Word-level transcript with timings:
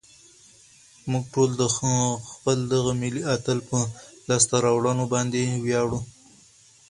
موږ 1.11 1.23
ټول 1.33 1.49
د 1.61 1.63
خپل 2.31 2.57
دغه 2.73 2.91
ملي 3.01 3.23
اتل 3.35 3.57
په 3.69 3.79
لاسته 4.29 4.55
راوړنو 4.65 5.03
باندې 5.13 5.41
ویاړو. 5.65 5.99